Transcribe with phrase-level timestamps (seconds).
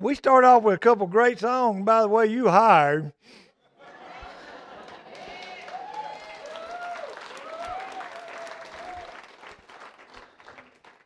[0.00, 1.84] we start off with a couple great songs.
[1.84, 3.12] By the way, you hired.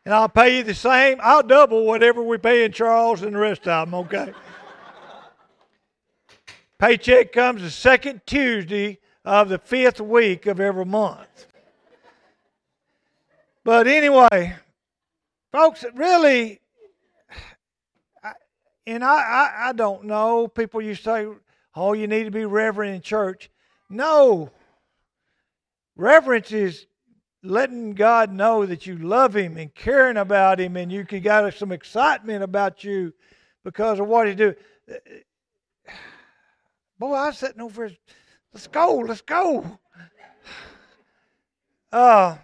[0.09, 1.19] and I'll pay you the same.
[1.23, 4.33] I'll double whatever we pay in Charles and the rest of them, okay?
[6.79, 11.47] Paycheck comes the second Tuesday of the fifth week of every month.
[13.65, 14.57] But anyway,
[15.53, 16.63] folks, really,
[18.89, 20.49] and I, I, I don't know.
[20.49, 21.27] People to say,
[21.77, 23.51] oh, you need to be reverent in church.
[23.91, 24.51] No.
[25.95, 26.87] Reverence is
[27.43, 31.53] letting God know that you love Him and caring about Him, and you can got
[31.53, 33.13] some excitement about you
[33.63, 34.55] because of what He do.
[36.99, 37.91] Boy, I was sitting over.
[38.55, 39.79] Let's go, let's go.
[41.91, 42.37] Uh,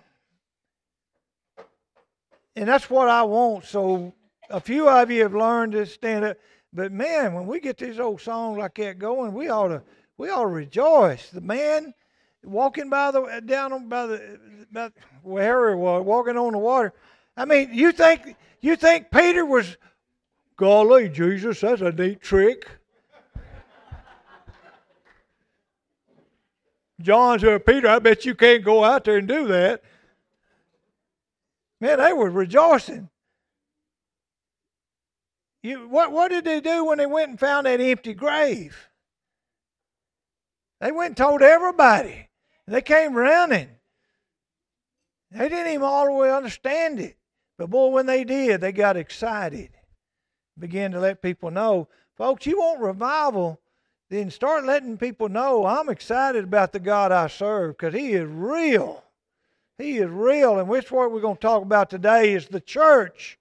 [2.57, 3.67] and that's what I want.
[3.67, 4.15] So
[4.51, 6.37] a few of you have learned to stand up.
[6.73, 9.83] But man, when we get these old songs like that going, we ought to
[10.17, 11.31] we ought to rejoice.
[11.31, 11.95] The man
[12.43, 14.39] walking by the down by the
[14.73, 14.91] by
[15.23, 16.93] where he was walking on the water.
[17.37, 19.77] I mean, you think you think Peter was,
[20.57, 22.67] golly, Jesus, that's a neat trick.
[27.01, 29.83] John said, Peter, I bet you can't go out there and do that.
[31.81, 33.11] Man, they were rejoicing.
[35.65, 38.77] You, what, what did they do when they went and found that empty grave?
[40.79, 42.29] They went and told everybody.
[42.67, 43.71] They came running.
[45.31, 47.17] They didn't even all the way understand it.
[47.57, 49.71] But boy, when they did, they got excited.
[50.59, 51.89] Began to let people know.
[52.15, 53.59] Folks, you want revival,
[54.11, 58.29] then start letting people know I'm excited about the God I serve because He is
[58.29, 59.03] real.
[59.79, 60.59] He is real.
[60.59, 63.39] And which what we're going to talk about today is the church.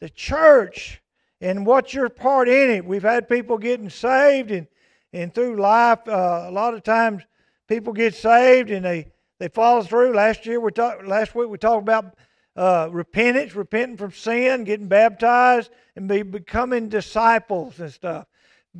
[0.00, 1.02] The church
[1.40, 2.84] and what's your part in it.
[2.84, 4.66] We've had people getting saved and,
[5.12, 7.22] and through life, uh, a lot of times
[7.68, 9.08] people get saved and they,
[9.38, 10.14] they follow through.
[10.14, 12.16] Last year we talked last week we talked about
[12.56, 18.26] uh, repentance, repenting from sin, getting baptized, and be, becoming disciples and stuff.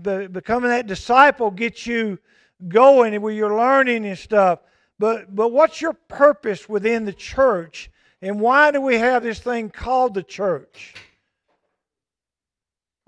[0.03, 2.19] Be, becoming that disciple gets you
[2.67, 4.59] going and where you're learning and stuff.
[4.99, 7.89] But, but what's your purpose within the church?
[8.21, 10.95] And why do we have this thing called the church?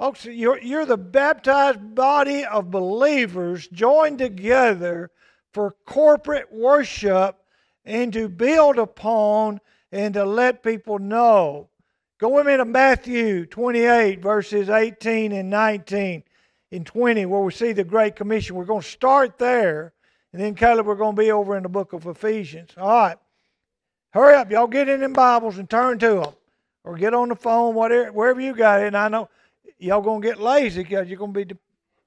[0.00, 5.11] Folks, you're, you're the baptized body of believers joined together
[5.53, 7.37] for corporate worship
[7.84, 9.60] and to build upon
[9.93, 11.69] and to let people know.
[12.16, 16.22] Go with me to Matthew 28, verses 18 and 19
[16.72, 18.56] and 20, where we see the Great Commission.
[18.56, 19.93] We're going to start there
[20.33, 22.71] and then, Caleb, we're going to be over in the book of Ephesians.
[22.78, 23.19] All right.
[24.12, 24.50] Hurry up.
[24.50, 26.33] Y'all get in them Bibles and turn to them.
[26.84, 28.87] Or get on the phone, whatever, wherever you got it.
[28.87, 29.28] And I know
[29.80, 31.56] y'all to get lazy because you're to be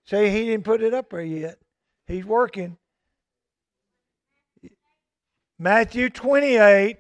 [0.06, 1.58] say he didn't put it up there yet.
[2.08, 2.78] He's working.
[5.58, 6.98] Matthew 28,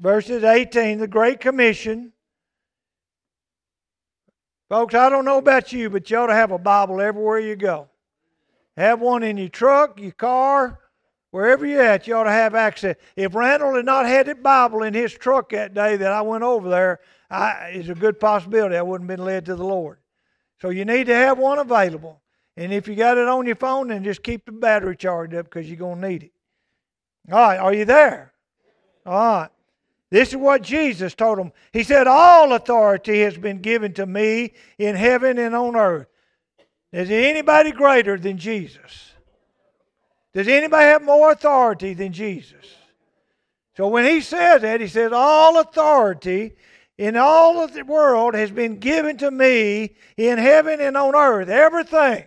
[0.00, 2.12] verses 18, the Great Commission.
[4.68, 7.56] Folks, I don't know about you, but you ought to have a Bible everywhere you
[7.56, 7.88] go.
[8.76, 10.80] Have one in your truck, your car,
[11.30, 12.96] wherever you're at, you ought to have access.
[13.14, 16.44] If Randall had not had the Bible in his truck that day that I went
[16.44, 17.00] over there,
[17.30, 19.98] I, it's a good possibility I wouldn't have been led to the Lord.
[20.60, 22.20] So you need to have one available.
[22.56, 25.44] And if you got it on your phone, then just keep the battery charged up
[25.44, 26.32] because you're going to need it.
[27.30, 28.32] All right, are you there?
[29.04, 29.50] All right.
[30.10, 31.52] This is what Jesus told them.
[31.72, 36.06] He said, All authority has been given to me in heaven and on earth.
[36.92, 39.12] Is there anybody greater than Jesus?
[40.32, 42.76] Does anybody have more authority than Jesus?
[43.76, 46.52] So when he says that, he says, All authority
[46.98, 51.48] in all of the world has been given to me in heaven and on earth.
[51.48, 52.24] Everything.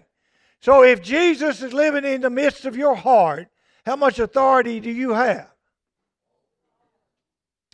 [0.61, 3.47] So if Jesus is living in the midst of your heart,
[3.85, 5.49] how much authority do you have?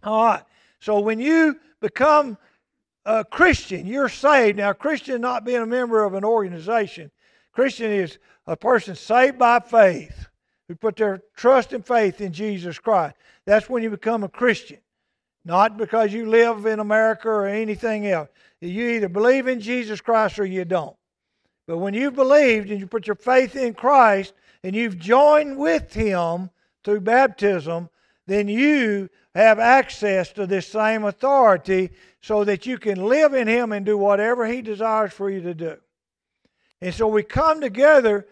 [0.04, 0.44] All right.
[0.80, 2.38] So when you become
[3.06, 4.58] a Christian, you're saved.
[4.58, 7.12] Now, Christian not being a member of an organization.
[7.52, 10.28] Christian is a person saved by faith
[10.68, 13.16] who put their trust and faith in Jesus Christ.
[13.46, 14.80] That's when you become a Christian.
[15.46, 18.30] Not because you live in America or anything else.
[18.62, 20.96] You either believe in Jesus Christ or you don't.
[21.68, 24.34] But when you've believed and you put your faith in Christ
[24.64, 26.50] and you've joined with Him
[26.84, 27.90] through baptism,
[28.26, 31.92] then you have access to this same authority
[32.22, 35.54] so that you can live in Him and do whatever He desires for you to
[35.54, 35.78] do.
[36.82, 38.28] And so we come together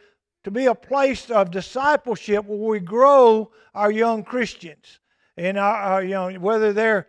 [0.46, 5.00] to be a place of discipleship where we grow our young Christians
[5.38, 7.08] and our young, whether they're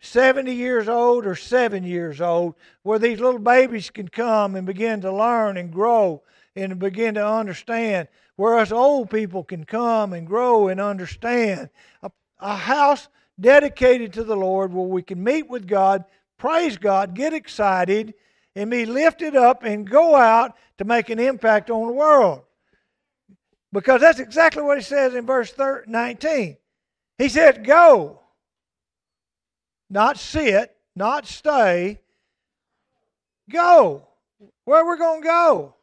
[0.00, 5.00] 70 years old or 7 years old, where these little babies can come and begin
[5.02, 6.22] to learn and grow
[6.54, 11.68] and begin to understand, where us old people can come and grow and understand.
[12.02, 13.08] A, a house
[13.38, 16.04] dedicated to the Lord where we can meet with God,
[16.38, 18.14] praise God, get excited,
[18.54, 22.42] and be lifted up and go out to make an impact on the world.
[23.72, 25.52] Because that's exactly what he says in verse
[25.86, 26.56] 19.
[27.18, 28.20] He said, Go
[29.88, 32.00] not sit, not stay.
[33.50, 34.06] Go.
[34.64, 35.74] Where we're going to go.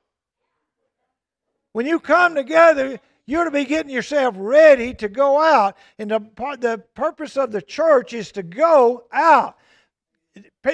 [1.71, 5.77] When you come together, you're to be getting yourself ready to go out.
[5.97, 6.19] And the,
[6.59, 9.57] the purpose of the church is to go out.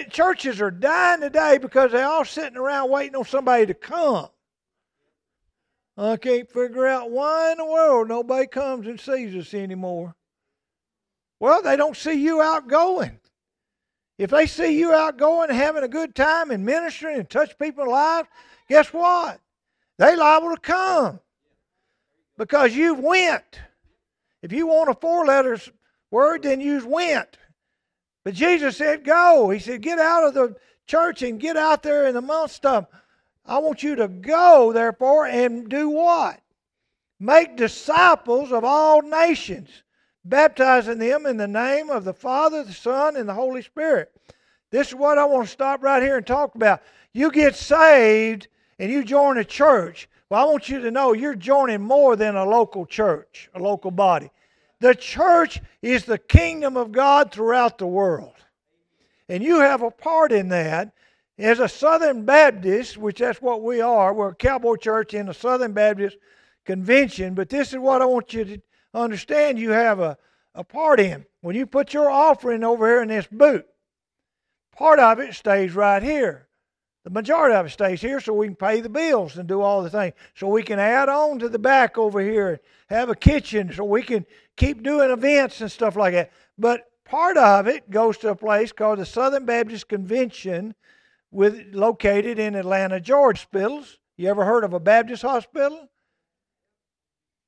[0.09, 4.27] Churches are dying today because they're all sitting around waiting on somebody to come.
[5.97, 10.15] I can't figure out why in the world nobody comes and sees us anymore.
[11.39, 13.19] Well, they don't see you out going.
[14.17, 17.57] If they see you out going and having a good time and ministering and touch
[17.57, 18.27] people's lives,
[18.67, 19.39] guess what?
[19.97, 21.19] They liable to come
[22.37, 23.61] because you went.
[24.41, 25.69] If you want a four letters
[26.11, 27.37] word, then use went.
[28.25, 29.49] But Jesus said, go.
[29.49, 30.55] He said, get out of the
[30.85, 32.87] church and get out there in the amongst them.
[33.45, 36.41] I want you to go, therefore, and do what?
[37.19, 39.69] Make disciples of all nations
[40.25, 44.11] baptizing them in the name of the Father, the Son, and the Holy Spirit.
[44.71, 46.81] This is what I want to stop right here and talk about.
[47.13, 50.07] You get saved and you join a church.
[50.29, 53.91] Well, I want you to know you're joining more than a local church, a local
[53.91, 54.29] body.
[54.79, 58.35] The church is the kingdom of God throughout the world.
[59.27, 60.93] And you have a part in that.
[61.37, 65.33] As a Southern Baptist, which that's what we are, we're a cowboy church in a
[65.33, 66.17] Southern Baptist
[66.65, 68.61] convention, but this is what I want you to
[68.93, 70.17] understand you have a,
[70.55, 71.25] a part in.
[71.41, 73.65] When you put your offering over here in this boot,
[74.75, 76.47] part of it stays right here.
[77.05, 79.81] The majority of it stays here so we can pay the bills and do all
[79.81, 80.13] the things.
[80.35, 82.59] So we can add on to the back over here and
[82.89, 84.25] have a kitchen so we can
[84.57, 86.31] keep doing events and stuff like that.
[86.57, 90.75] But part of it goes to a place called the Southern Baptist Convention
[91.31, 93.39] with located in Atlanta, Georgia.
[93.39, 93.97] Hospitals.
[94.17, 95.87] You ever heard of a Baptist hospital?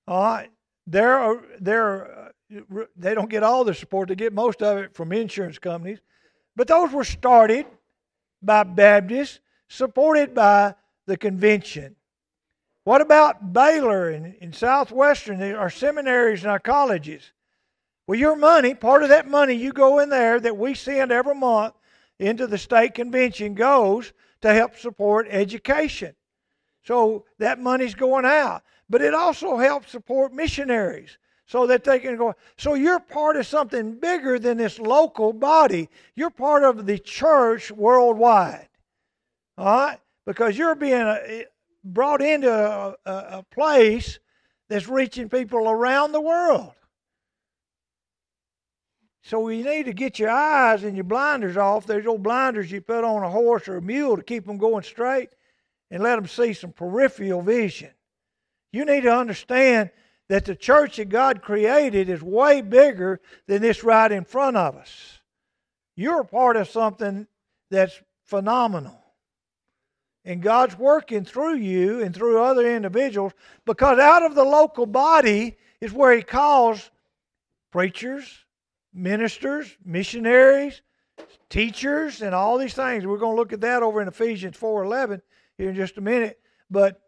[0.07, 0.49] All right
[0.91, 4.09] they're, they're, uh, they don't get all the support.
[4.09, 5.99] They get most of it from insurance companies.
[6.55, 7.65] But those were started
[8.41, 9.39] by Baptists,
[9.69, 11.95] supported by the convention.
[12.83, 17.31] What about Baylor and, and Southwestern, our seminaries and our colleges?
[18.05, 21.35] Well, your money, part of that money you go in there that we send every
[21.35, 21.75] month
[22.19, 24.11] into the state convention goes
[24.41, 26.15] to help support education.
[26.83, 32.17] So that money's going out but it also helps support missionaries so that they can
[32.17, 32.35] go.
[32.57, 35.89] So you're part of something bigger than this local body.
[36.13, 38.67] You're part of the church worldwide.
[39.57, 39.99] All right?
[40.25, 41.19] Because you're being uh,
[41.85, 44.19] brought into a, a, a place
[44.67, 46.73] that's reaching people around the world.
[49.23, 51.85] So you need to get your eyes and your blinders off.
[51.85, 54.83] There's old blinders you put on a horse or a mule to keep them going
[54.83, 55.29] straight
[55.89, 57.91] and let them see some peripheral vision.
[58.71, 59.89] You need to understand
[60.29, 64.75] that the church that God created is way bigger than this right in front of
[64.75, 65.19] us.
[65.95, 67.27] You're a part of something
[67.69, 68.97] that's phenomenal.
[70.23, 73.33] And God's working through you and through other individuals
[73.65, 76.91] because out of the local body is where He calls
[77.71, 78.45] preachers,
[78.93, 80.81] ministers, missionaries,
[81.49, 83.05] teachers, and all these things.
[83.05, 85.21] We're going to look at that over in Ephesians 4:11
[85.57, 86.39] here in just a minute.
[86.69, 87.01] But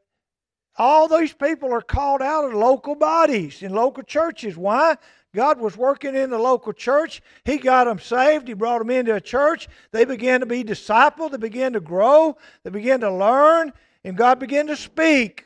[0.76, 4.58] all these people are called out of local bodies in local churches.
[4.58, 4.98] Why?
[5.36, 7.22] God was working in the local church.
[7.44, 8.48] He got them saved.
[8.48, 9.68] He brought them into a church.
[9.92, 11.32] They began to be discipled.
[11.32, 12.38] They began to grow.
[12.64, 13.74] They began to learn.
[14.04, 15.46] And God began to speak.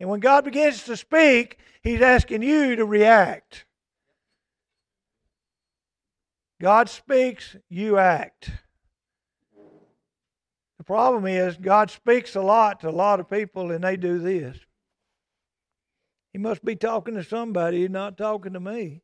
[0.00, 3.64] And when God begins to speak, He's asking you to react.
[6.60, 8.50] God speaks, you act.
[10.82, 14.18] The problem is, God speaks a lot to a lot of people, and they do
[14.18, 14.58] this.
[16.32, 19.00] He must be talking to somebody, He's not talking to me.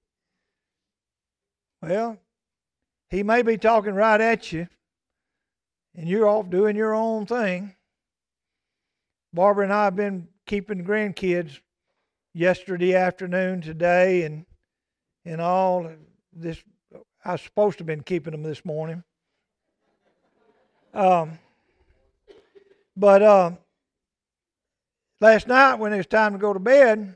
[1.80, 2.18] Well,
[3.11, 4.66] He may be talking right at you,
[5.94, 7.76] and you're off doing your own thing.
[9.32, 11.61] Barbara and I have been keeping grandkids
[12.35, 14.47] yesterday afternoon, today, and
[15.25, 15.88] and all
[16.32, 16.61] this.
[17.25, 19.04] I was supposed to have been keeping them this morning.
[20.92, 21.38] Um,
[22.98, 23.52] but uh,
[25.20, 27.14] last night when it was time to go to bed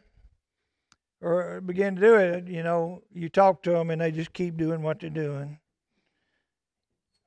[1.20, 4.56] or begin to do it, you know, you talk to them and they just keep
[4.56, 5.58] doing what they're doing.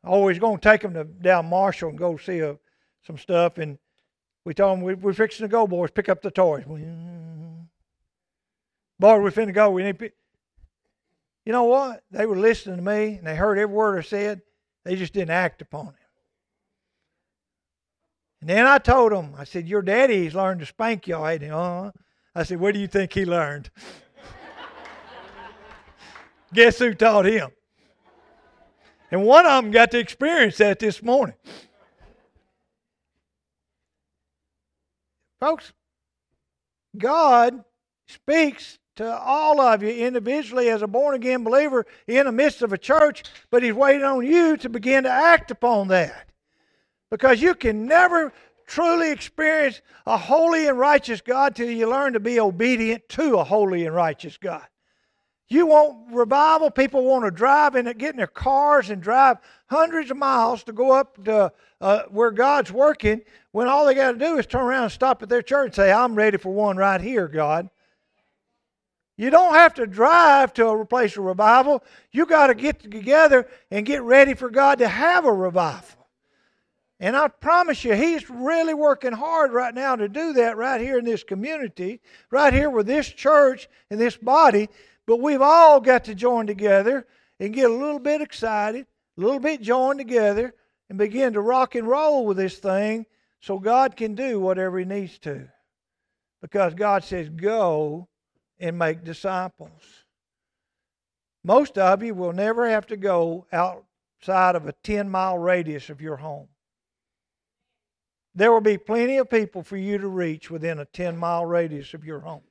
[0.05, 2.57] always going to take them to down Marshall and go see a,
[3.05, 3.57] some stuff.
[3.57, 3.77] And
[4.45, 5.91] we told them we, we're fixing to go, boys.
[5.91, 6.63] Pick up the toys.
[6.65, 6.79] Boy,
[9.19, 9.69] we're finna go.
[9.69, 10.13] We need.
[11.45, 12.03] You know what?
[12.09, 14.41] They were listening to me and they heard every word I said.
[14.85, 16.04] They just didn't act upon it.
[18.45, 21.49] And then I told them, I said, Your daddy's learned to spank y'all, ain't he?
[21.49, 21.91] Uh-huh.
[22.35, 23.71] I said, What do you think he learned?
[26.53, 27.49] Guess who taught him?
[29.09, 31.33] And one of them got to experience that this morning.
[35.39, 35.73] Folks,
[36.95, 37.63] God
[38.07, 42.73] speaks to all of you individually as a born again believer in the midst of
[42.73, 46.29] a church, but He's waiting on you to begin to act upon that.
[47.09, 48.33] Because you can never
[48.67, 53.43] truly experience a holy and righteous God till you learn to be obedient to a
[53.43, 54.65] holy and righteous God.
[55.47, 60.09] You want revival, people want to drive and get in their cars and drive hundreds
[60.09, 63.21] of miles to go up to uh, where God's working
[63.51, 65.75] when all they got to do is turn around and stop at their church and
[65.75, 67.69] say, I'm ready for one right here, God.
[69.17, 71.83] You don't have to drive to a place of revival.
[72.11, 75.94] You got to get together and get ready for God to have a revival.
[76.99, 80.97] And I promise you, He's really working hard right now to do that right here
[80.97, 84.69] in this community, right here with this church and this body.
[85.05, 87.05] But we've all got to join together
[87.39, 88.87] and get a little bit excited,
[89.17, 90.53] a little bit joined together,
[90.89, 93.05] and begin to rock and roll with this thing
[93.41, 95.49] so God can do whatever He needs to.
[96.41, 98.07] Because God says, go
[98.59, 99.81] and make disciples.
[101.43, 106.01] Most of you will never have to go outside of a 10 mile radius of
[106.01, 106.47] your home.
[108.35, 111.93] There will be plenty of people for you to reach within a 10 mile radius
[111.93, 112.43] of your home.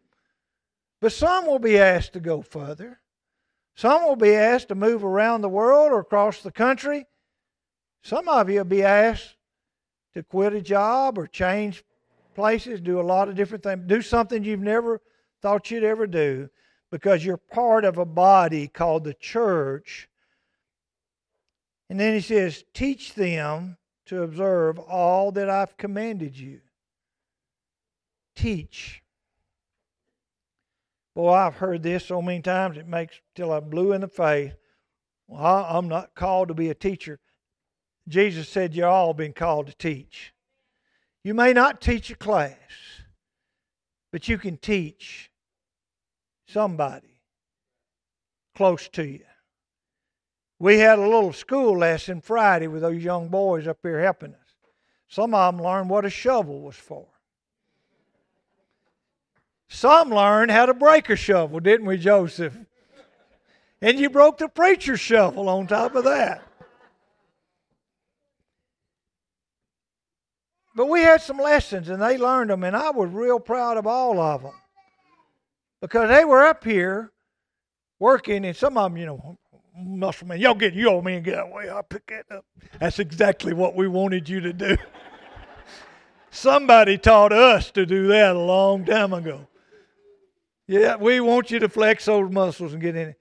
[1.01, 3.01] But some will be asked to go further.
[3.77, 7.05] Some will be asked to move around the world or across the country.
[8.03, 9.37] Some of you will be asked
[10.15, 11.85] to quit a job or change
[12.35, 15.01] places, do a lot of different things, do something you've never
[15.43, 16.49] thought you'd ever do
[16.91, 20.09] because you're part of a body called the church.
[21.91, 26.61] And then he says, Teach them to observe all that I've commanded you.
[28.37, 29.03] Teach.
[31.15, 34.53] Boy, I've heard this so many times it makes till I'm blue in the face.
[35.29, 37.21] Well, I'm not called to be a teacher.
[38.09, 40.35] Jesus said you're all been called to teach.
[41.23, 42.59] You may not teach a class,
[44.13, 45.31] but you can teach
[46.47, 47.21] somebody
[48.55, 49.25] close to you.
[50.59, 54.41] We had a little school lesson Friday with those young boys up here helping us.
[55.09, 57.07] Some of them learned what a shovel was for.
[59.69, 62.57] Some learned how to break a shovel, didn't we, Joseph?
[63.83, 66.43] And you broke the preacher's shovel on top of that.
[70.77, 73.87] But we had some lessons and they learned them, and I was real proud of
[73.87, 74.55] all of them
[75.81, 77.13] because they were up here
[77.99, 79.39] working, and some of them, you know,
[79.77, 81.69] muscle man, y'all get you old man get away.
[81.69, 82.45] I'll pick that up.
[82.79, 84.77] That's exactly what we wanted you to do.
[86.31, 89.47] Somebody taught us to do that a long time ago.
[90.67, 93.19] Yeah, we want you to flex those muscles and get in it.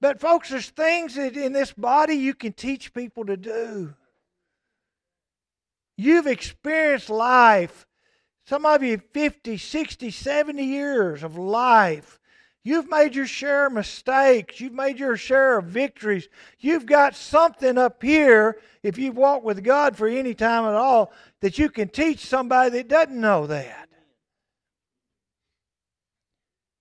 [0.00, 3.94] But folks, there's things that in this body you can teach people to do.
[5.96, 7.86] You've experienced life
[8.50, 12.19] some of you 50, 60, 70 years of life.
[12.62, 14.60] You've made your share of mistakes.
[14.60, 16.28] You've made your share of victories.
[16.58, 21.12] You've got something up here, if you've walked with God for any time at all,
[21.40, 23.88] that you can teach somebody that doesn't know that.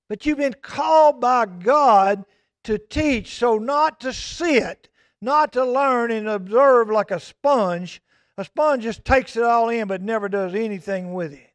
[0.10, 2.26] But you've been called by God
[2.64, 4.90] to teach, so not to sit,
[5.22, 8.02] not to learn and observe like a sponge.
[8.38, 11.54] A sponge just takes it all in but never does anything with it.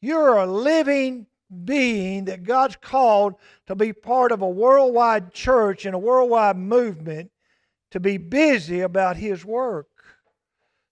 [0.00, 1.26] You're a living
[1.64, 3.34] being that God's called
[3.66, 7.30] to be part of a worldwide church and a worldwide movement
[7.90, 9.88] to be busy about His work.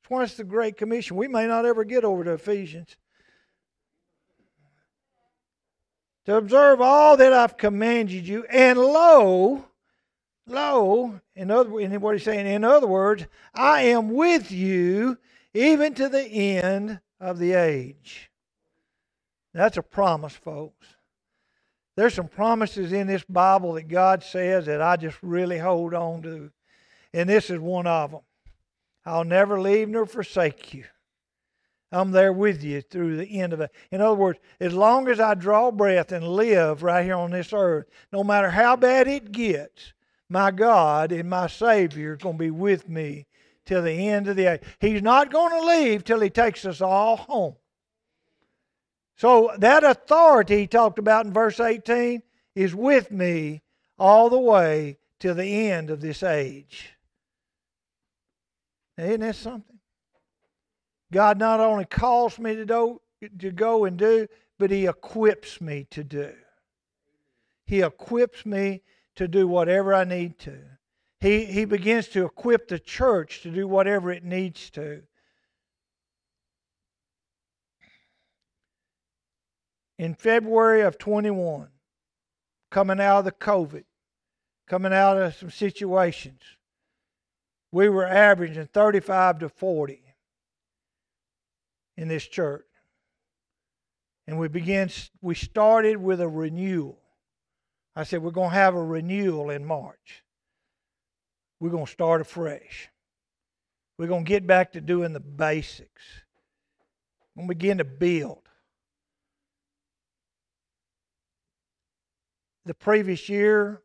[0.03, 1.17] That's why it's the Great Commission.
[1.17, 2.97] We may not ever get over to Ephesians.
[6.27, 9.65] To observe all that I've commanded you, and lo,
[10.47, 15.17] lo, in other in what he's saying, in other words, I am with you
[15.55, 18.28] even to the end of the age.
[19.59, 20.87] That's a promise, folks.
[21.97, 26.23] There's some promises in this Bible that God says that I just really hold on
[26.23, 26.53] to.
[27.13, 28.21] And this is one of them.
[29.05, 30.85] I'll never leave nor forsake you.
[31.91, 33.73] I'm there with you through the end of it.
[33.91, 37.53] In other words, as long as I draw breath and live right here on this
[37.53, 39.93] earth, no matter how bad it gets,
[40.29, 43.27] my God and my Savior is going to be with me
[43.67, 44.63] till the end of the age.
[44.79, 47.57] He's not going to leave till he takes us all home.
[49.19, 52.23] So that authority he talked about in verse 18
[52.55, 53.63] is with me
[53.99, 56.95] all the way to the end of this age.
[58.97, 59.81] Isn't that something?
[61.13, 63.01] God not only calls me to, do,
[63.39, 66.33] to go and do, but He equips me to do.
[67.67, 68.83] He equips me
[69.17, 70.59] to do whatever I need to.
[71.21, 75.03] He, he begins to equip the church to do whatever it needs to.
[79.99, 81.69] In February of 21,
[82.71, 83.85] coming out of the COVID,
[84.69, 86.41] coming out of some situations,
[87.73, 90.03] we were averaging 35 to 40
[91.97, 92.65] in this church.
[94.27, 94.91] And we began
[95.21, 97.01] we started with a renewal.
[97.97, 100.23] I said we're going to have a renewal in March.
[101.61, 102.89] We're going to start afresh.
[103.99, 106.03] We're going to get back to doing the basics.
[107.35, 108.48] We're going to begin to build.
[112.69, 113.81] The previous year,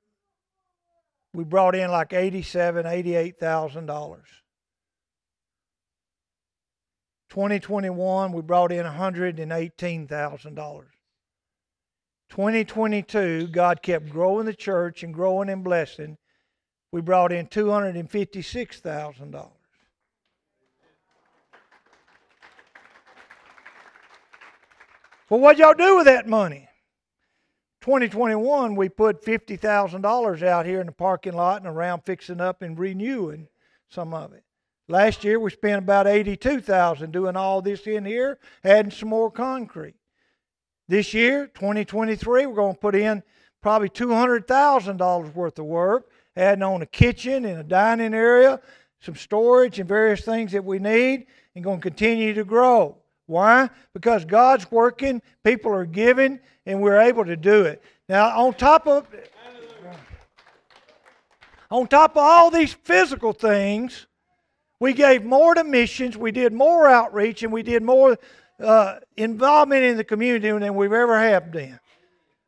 [1.33, 4.27] we brought in like eighty-seven, eighty-eight thousand dollars.
[7.29, 10.83] 2021, we brought in $118,000.
[12.29, 16.17] 2022, God kept growing the church and growing and blessing.
[16.91, 19.49] We brought in $256,000.
[25.29, 26.67] Well, what y'all do with that money?
[27.83, 32.79] 2021, we put $50,000 out here in the parking lot and around fixing up and
[32.79, 33.49] renewing
[33.89, 34.45] some of it.
[34.87, 39.95] Last year we spent about 82,000 doing all this in here, adding some more concrete.
[40.87, 43.21] This year, 2023, we're going to put in
[43.61, 48.61] probably $200,000 worth of work, adding on a kitchen and a dining area,
[49.01, 53.02] some storage and various things that we need, and going to continue to grow.
[53.25, 53.69] Why?
[53.93, 57.81] Because God's working, people are giving, and we're able to do it.
[58.09, 59.07] Now, on top of
[61.71, 64.05] on top of all these physical things,
[64.79, 68.17] we gave more to missions, we did more outreach, and we did more
[68.59, 71.79] uh, involvement in the community than we've ever had done.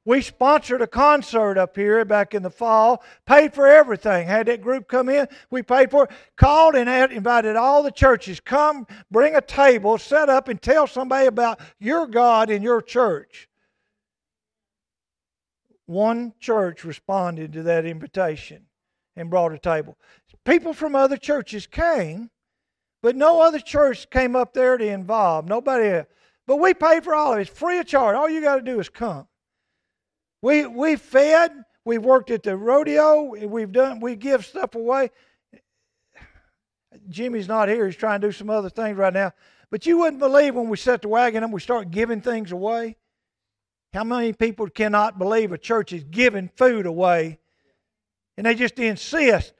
[0.07, 4.27] We sponsored a concert up here back in the fall, paid for everything.
[4.27, 6.11] Had that group come in, we paid for it.
[6.35, 10.85] Called and had, invited all the churches, come bring a table, set up, and tell
[10.85, 13.49] somebody about your God and your church.
[15.87, 18.67] One church responded to that invitation
[19.15, 19.97] and brought a table.
[20.45, 22.29] People from other churches came,
[23.01, 25.47] but no other church came up there to involve.
[25.47, 26.03] Nobody.
[26.45, 27.43] But we paid for all of it.
[27.43, 28.15] It's free of charge.
[28.15, 29.27] All you got to do is come.
[30.41, 31.51] We we fed.
[31.85, 33.35] We worked at the rodeo.
[33.45, 33.99] We've done.
[33.99, 35.11] We give stuff away.
[37.09, 37.85] Jimmy's not here.
[37.85, 39.33] He's trying to do some other things right now.
[39.69, 42.97] But you wouldn't believe when we set the wagon and we start giving things away.
[43.93, 47.39] How many people cannot believe a church is giving food away
[48.37, 49.53] and they just insist,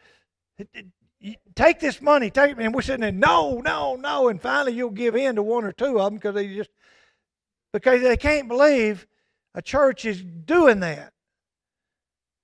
[1.56, 2.60] take this money, take it.
[2.60, 4.28] And we're sitting there, no, no, no.
[4.28, 6.70] And finally you'll give in to one or two of them because they just,
[7.72, 9.08] because they can't believe
[9.56, 11.14] a church is doing that.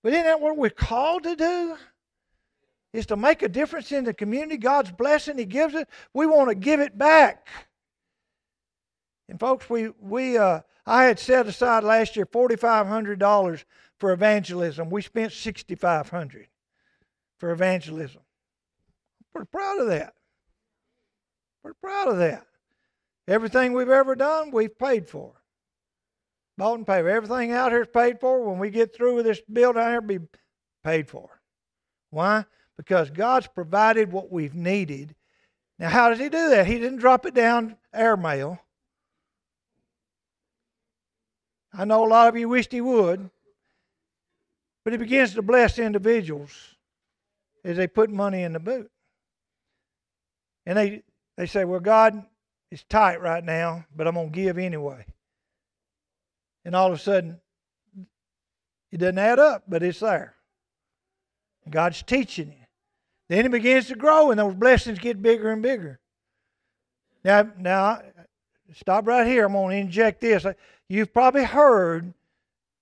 [0.02, 1.78] But isn't that what we're called to do?
[2.93, 4.58] Is to make a difference in the community.
[4.58, 5.88] God's blessing, He gives it.
[6.13, 7.47] We want to give it back.
[9.30, 13.63] And folks, we we uh, I had set aside last year forty five hundred dollars
[13.97, 14.89] for evangelism.
[14.89, 16.47] We spent 6500
[17.38, 18.21] for evangelism.
[19.34, 20.15] We're proud of that.
[21.63, 22.47] We're proud of that.
[23.28, 25.40] Everything we've ever done, we've paid for.
[26.62, 27.08] Bought and paid.
[27.08, 28.47] Everything out here is paid for.
[28.47, 30.19] When we get through with this building here, be
[30.84, 31.41] paid for.
[32.12, 32.45] Why?
[32.78, 35.15] Because God's provided what we've needed.
[35.80, 36.67] Now, how does He do that?
[36.67, 38.60] He didn't drop it down airmail.
[41.74, 43.32] I know a lot of you wished He would.
[44.84, 46.76] But he begins to bless individuals
[47.65, 48.91] as they put money in the boot.
[50.67, 51.02] And they,
[51.38, 52.24] they say, Well, God,
[52.69, 55.08] it's tight right now, but I'm going to give anyway.
[56.63, 57.39] And all of a sudden,
[58.91, 60.36] it doesn't add up, but it's there.
[61.69, 62.65] God's teaching you.
[63.30, 66.00] Then it begins to grow, and those blessings get bigger and bigger.
[67.24, 68.02] Now, now,
[68.76, 69.45] stop right here.
[69.45, 70.45] I'm going to inject this.
[70.89, 72.13] You've probably heard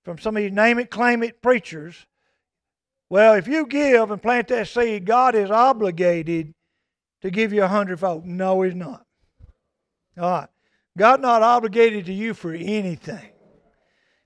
[0.02, 2.06] from some of you name it, claim it preachers.
[3.08, 6.54] Well, if you give and plant that seed, God is obligated
[7.22, 8.24] to give you a hundredfold.
[8.24, 9.04] No, He's not.
[10.18, 10.48] All right.
[10.96, 13.29] God's not obligated to you for anything.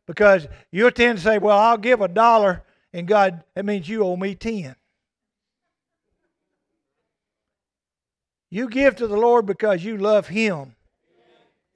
[0.07, 2.62] Because you'll tend to say, well, I'll give a dollar,
[2.93, 4.77] and God, that means you owe me ten.
[8.51, 10.77] You give to the Lord because you love Him.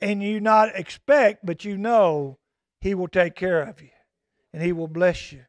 [0.00, 2.38] And you not expect, but you know
[2.80, 3.90] He will take care of you
[4.52, 5.44] and He will bless you.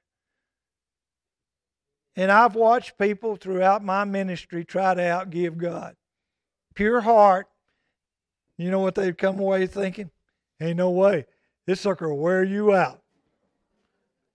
[2.16, 5.96] And I've watched people throughout my ministry try to outgive God.
[6.74, 7.48] Pure heart.
[8.58, 10.10] You know what they've come away thinking?
[10.60, 11.28] Ain't no way.
[11.70, 13.00] This sucker will wear you out.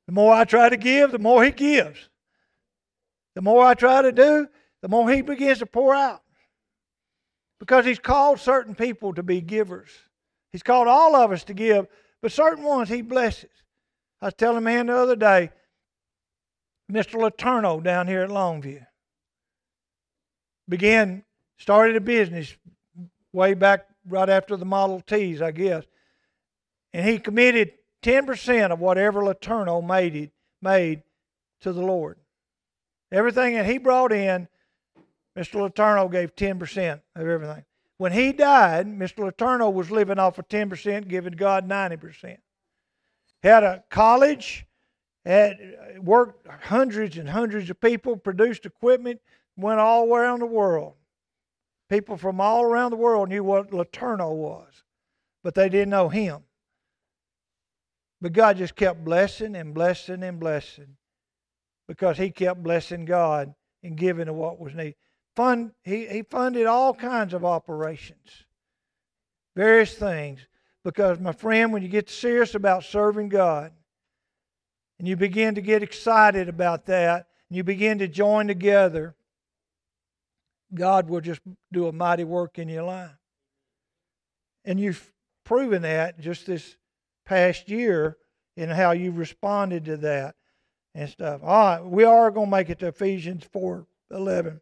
[0.06, 2.08] The more I try to give, the more he gives.
[3.34, 4.46] The more I try to do,
[4.82, 6.22] the more he begins to pour out.
[7.58, 9.90] Because he's called certain people to be givers.
[10.52, 11.88] He's called all of us to give,
[12.22, 13.50] but certain ones he blesses.
[14.22, 15.50] I was telling a man the other day,
[16.88, 17.14] Mr.
[17.14, 18.86] LeTourneau down here at Longview.
[20.68, 21.24] Began,
[21.58, 22.56] started a business
[23.32, 25.82] way back right after the Model Ts, I guess.
[26.94, 27.72] And he committed
[28.04, 30.30] 10% of whatever LeTourneau made, it,
[30.62, 31.02] made
[31.62, 32.18] to the Lord.
[33.10, 34.46] Everything that he brought in,
[35.36, 35.68] Mr.
[35.68, 37.64] LeTourneau gave 10% of everything.
[37.98, 39.28] When he died, Mr.
[39.28, 42.38] LeTourneau was living off of 10%, giving God 90%.
[43.42, 44.64] He had a college
[45.24, 49.20] had uh, worked hundreds and hundreds of people, produced equipment,
[49.56, 50.94] went all around the world.
[51.88, 54.84] People from all around the world knew what LeTourneau was,
[55.42, 56.44] but they didn't know him.
[58.24, 60.96] But God just kept blessing and blessing and blessing
[61.86, 64.94] because he kept blessing God and giving to what was needed.
[65.36, 68.46] Fund, he, he funded all kinds of operations,
[69.54, 70.40] various things.
[70.84, 73.72] Because, my friend, when you get serious about serving God,
[74.98, 79.14] and you begin to get excited about that, and you begin to join together,
[80.72, 81.42] God will just
[81.74, 83.18] do a mighty work in your life.
[84.64, 85.12] And you've
[85.44, 86.78] proven that just this
[87.24, 88.16] past year
[88.56, 90.34] and how you've responded to that
[90.94, 91.40] and stuff.
[91.42, 94.60] All right, we are going to make it to Ephesians 4 11.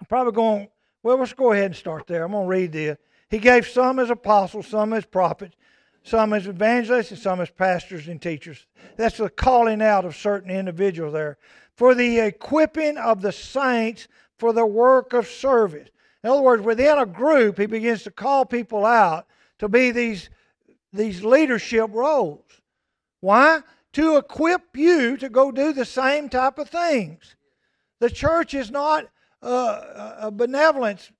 [0.00, 0.68] I'm probably going,
[1.02, 2.24] well, let's go ahead and start there.
[2.24, 2.98] I'm going to read this.
[3.30, 5.56] He gave some as apostles, some as prophets,
[6.02, 8.66] some as evangelists, and some as pastors and teachers.
[8.96, 11.38] That's the calling out of certain individuals there.
[11.74, 14.06] For the equipping of the saints
[14.38, 15.88] for the work of service.
[16.22, 19.26] In other words, within a group, he begins to call people out
[19.58, 20.30] to be these,
[20.94, 22.44] these leadership roles.
[23.20, 23.60] Why?
[23.94, 27.36] To equip you to go do the same type of things.
[28.00, 29.08] The church is not
[29.42, 31.10] a, a benevolence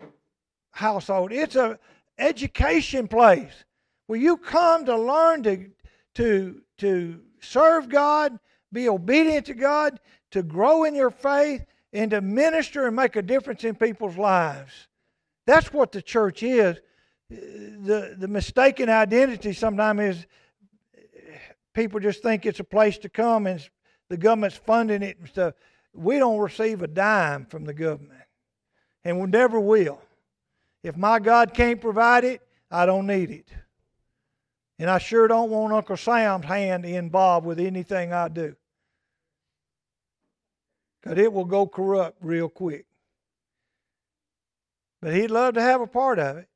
[0.71, 1.79] household, it's an
[2.19, 3.65] education place
[4.07, 5.71] where you come to learn to,
[6.15, 8.39] to, to serve God,
[8.73, 10.01] be obedient to God,
[10.33, 14.89] to grow in your faith, and to minister and make a difference in people's lives.
[15.47, 16.79] That's what the church is.
[17.35, 20.27] The, the mistaken identity sometimes is
[21.73, 23.67] people just think it's a place to come and
[24.09, 25.55] the government's funding it and stuff.
[25.93, 28.23] We don't receive a dime from the government,
[29.05, 30.01] and we never will.
[30.83, 33.49] If my God can't provide it, I don't need it.
[34.79, 38.57] And I sure don't want Uncle Sam's hand involved with anything I do.
[41.01, 42.87] Because it will go corrupt real quick.
[45.01, 46.49] But he'd love to have a part of it.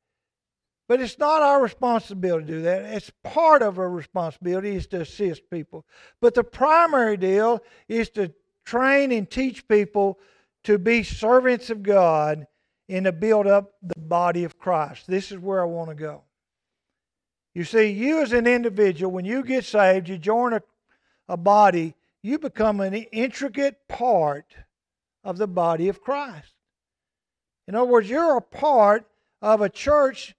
[0.89, 2.87] But it's not our responsibility to do that.
[2.87, 5.85] It's part of our responsibility is to assist people.
[6.21, 8.33] But the primary deal is to
[8.65, 10.19] train and teach people
[10.65, 12.47] to be servants of God
[12.89, 15.07] and to build up the body of Christ.
[15.07, 16.23] This is where I want to go.
[17.55, 20.63] You see, you as an individual, when you get saved, you join a,
[21.29, 24.55] a body, you become an intricate part
[25.23, 26.55] of the body of Christ.
[27.67, 29.07] In other words, you're a part
[29.43, 30.35] of a church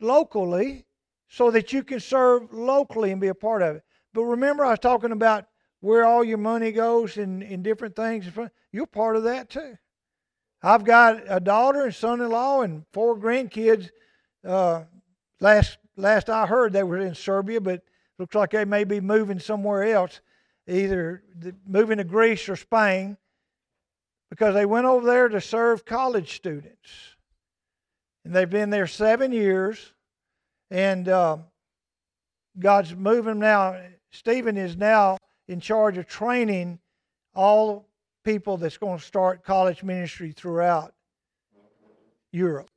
[0.00, 0.86] locally
[1.28, 3.82] so that you can serve locally and be a part of it.
[4.12, 5.46] But remember, I was talking about
[5.80, 8.26] where all your money goes and, in different things.
[8.70, 9.76] You're part of that too.
[10.62, 13.90] I've got a daughter and son in law and four grandkids.
[14.46, 14.84] Uh,
[15.40, 17.82] last last I heard, they were in Serbia, but
[18.18, 20.20] looks like they may be moving somewhere else,
[20.68, 21.24] either
[21.66, 23.16] moving to Greece or Spain,
[24.30, 27.11] because they went over there to serve college students.
[28.24, 29.92] And they've been there seven years,
[30.70, 31.38] and uh,
[32.58, 33.80] God's moving now.
[34.10, 36.78] Stephen is now in charge of training
[37.34, 37.88] all
[38.24, 40.94] people that's going to start college ministry throughout
[42.30, 42.70] Europe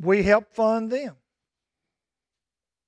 [0.00, 1.16] we help fund them.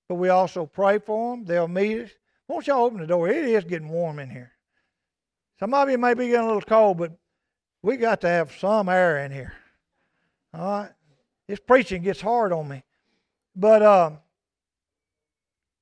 [0.09, 1.44] But we also pray for them.
[1.44, 2.11] They'll meet us.
[2.48, 3.28] Won't y'all open the door?
[3.28, 4.52] It is getting warm in here.
[5.61, 7.12] Some of you may be getting a little cold, but
[7.83, 9.52] we got to have some air in here.
[10.55, 10.91] All right?
[11.49, 12.83] This preaching gets hard on me.
[13.55, 14.19] But um,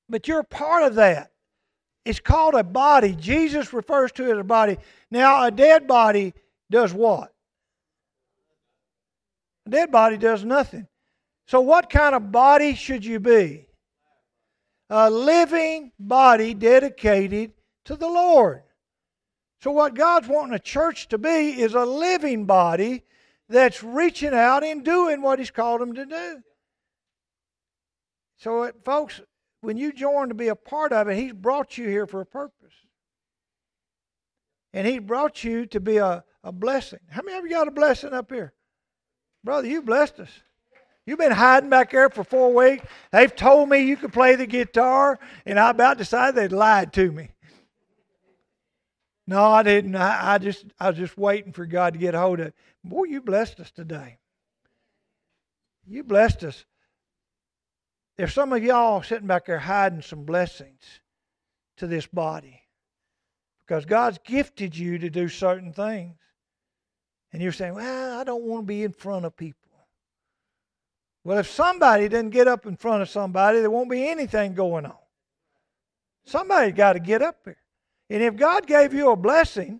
[0.09, 1.31] but you're part of that.
[2.03, 3.15] It's called a body.
[3.15, 4.77] Jesus refers to it as a body.
[5.09, 6.33] Now, a dead body
[6.69, 7.33] does what?
[9.67, 10.87] A dead body does nothing.
[11.47, 13.67] So, what kind of body should you be?
[14.89, 17.53] A living body dedicated
[17.85, 18.63] to the Lord.
[19.61, 23.03] So, what God's wanting a church to be is a living body
[23.51, 26.41] that's reaching out and doing what He's called them to do.
[28.37, 29.21] So, uh, folks,
[29.61, 32.25] when you join to be a part of it, He's brought you here for a
[32.25, 32.73] purpose.
[34.73, 36.99] And He brought you to be a, a blessing.
[37.09, 38.53] How many of you got a blessing up here?
[39.43, 40.31] Brother, you blessed us.
[41.05, 42.85] You've been hiding back there for four weeks.
[43.11, 47.11] They've told me you could play the guitar, and I about decided they'd lied to
[47.11, 47.31] me.
[49.31, 49.95] No, I didn't.
[49.95, 52.55] I, I just I was just waiting for God to get hold of it.
[52.83, 54.17] Boy, you blessed us today.
[55.87, 56.65] You blessed us.
[58.17, 60.81] There's some of y'all sitting back there hiding some blessings
[61.77, 62.61] to this body
[63.61, 66.17] because God's gifted you to do certain things.
[67.31, 69.71] And you're saying, well, I don't want to be in front of people.
[71.23, 74.85] Well, if somebody doesn't get up in front of somebody, there won't be anything going
[74.85, 74.97] on.
[76.25, 77.60] Somebody got to get up there.
[78.11, 79.79] And if God gave you a blessing,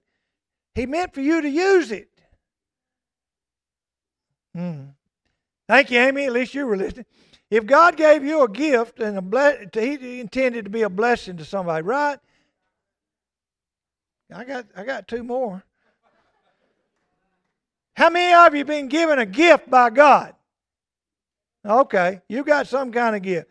[0.74, 2.08] He meant for you to use it.
[4.56, 4.84] Hmm.
[5.68, 6.26] Thank you, Amy.
[6.26, 7.06] At least you were listening.
[7.50, 11.36] If God gave you a gift and a ble- He intended to be a blessing
[11.38, 12.20] to somebody, right?
[14.34, 15.62] I got I got two more.
[17.98, 20.34] How many of you been given a gift by God?
[21.66, 23.50] Okay, you got some kind of gift.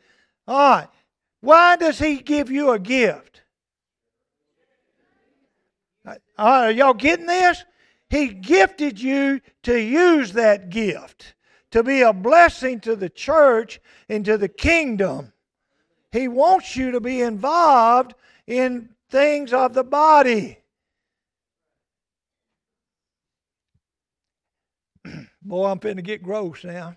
[0.48, 0.88] All right.
[1.42, 3.29] Why does He give you a gift?
[6.10, 7.64] Right, are y'all getting this?
[8.08, 11.34] He gifted you to use that gift,
[11.70, 15.32] to be a blessing to the church and to the kingdom.
[16.10, 18.14] He wants you to be involved
[18.48, 20.58] in things of the body.
[25.42, 26.96] Boy, I'm finna get gross now.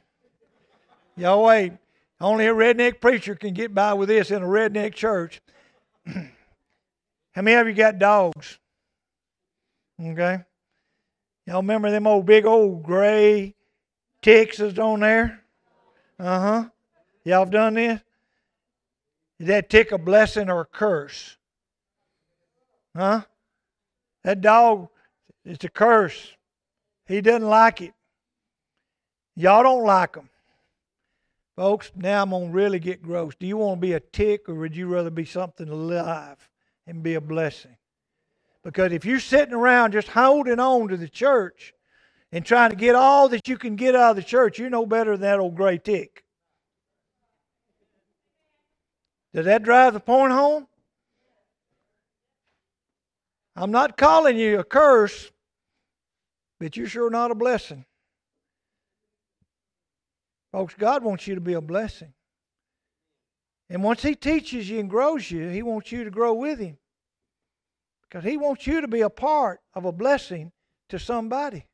[1.15, 1.73] Y'all wait.
[2.19, 5.39] Only a redneck preacher can get by with this in a redneck church.
[6.07, 8.57] How many of you got dogs?
[10.01, 10.39] Okay.
[11.45, 13.55] Y'all remember them old big old gray
[14.21, 15.43] Texas on there?
[16.19, 16.69] Uh huh.
[17.25, 18.01] Y'all done this?
[19.39, 21.37] Is that tick a blessing or a curse?
[22.95, 23.21] Huh?
[24.23, 24.87] That dog,
[25.43, 26.33] it's a curse.
[27.05, 27.93] He doesn't like it.
[29.35, 30.29] Y'all don't like them.
[31.55, 33.35] Folks, now I'm going to really get gross.
[33.35, 36.49] Do you want to be a tick or would you rather be something alive
[36.87, 37.75] and be a blessing?
[38.63, 41.73] Because if you're sitting around just holding on to the church
[42.31, 44.85] and trying to get all that you can get out of the church, you're no
[44.85, 46.23] better than that old gray tick.
[49.33, 50.67] Does that drive the point home?
[53.55, 55.31] I'm not calling you a curse,
[56.59, 57.85] but you're sure not a blessing.
[60.51, 62.13] Folks, God wants you to be a blessing.
[63.69, 66.77] And once He teaches you and grows you, He wants you to grow with Him.
[68.13, 70.51] Because He wants you to be a part of a blessing
[70.89, 71.65] to somebody.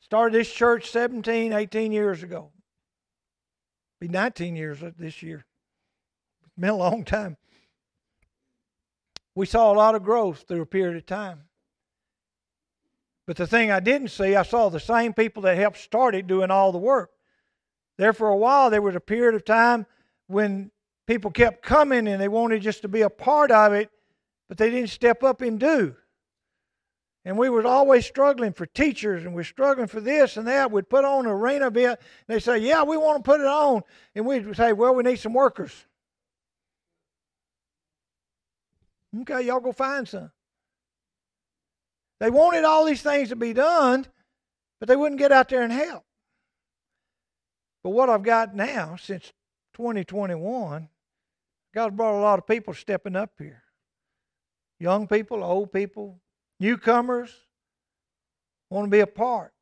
[0.00, 2.50] Started this church 17, 18 years ago.
[4.00, 5.44] Be 19 years this year.
[6.44, 7.36] It's been a long time.
[9.36, 11.42] We saw a lot of growth through a period of time.
[13.24, 16.26] But the thing I didn't see, I saw the same people that helped start it
[16.26, 17.10] doing all the work.
[17.98, 19.86] There for a while, there was a period of time
[20.26, 20.72] when
[21.08, 23.90] people kept coming and they wanted just to be a part of it,
[24.48, 25.96] but they didn't step up and do.
[27.24, 30.70] And we were always struggling for teachers and we're struggling for this and that.
[30.70, 31.88] We'd put on an arena bit.
[31.88, 33.82] And they say, Yeah, we want to put it on.
[34.14, 35.72] And we'd say, Well, we need some workers.
[39.22, 40.30] Okay, y'all go find some.
[42.20, 44.06] They wanted all these things to be done,
[44.78, 46.04] but they wouldn't get out there and help.
[47.82, 49.32] But what I've got now, since
[49.74, 50.88] 2021,
[51.78, 53.62] God's brought a lot of people stepping up here.
[54.80, 56.18] Young people, old people,
[56.58, 57.32] newcomers
[58.68, 59.52] want to be a part.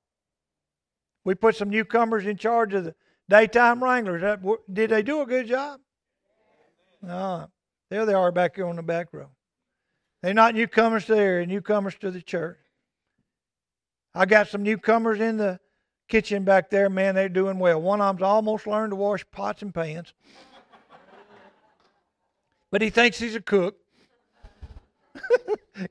[1.27, 2.95] We put some newcomers in charge of the
[3.29, 4.23] daytime wranglers.
[4.73, 5.79] Did they do a good job?
[7.03, 7.51] No.
[7.91, 9.29] There they are back here on the back row.
[10.23, 12.57] They're not newcomers there, newcomers to the church.
[14.15, 15.61] I got some newcomers in the
[16.09, 16.89] kitchen back there.
[16.89, 17.83] Man, they're doing well.
[17.83, 20.15] One of them's almost learned to wash pots and pans
[22.71, 23.77] but he thinks he's a cook.